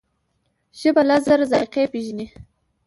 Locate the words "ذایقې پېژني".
1.51-2.27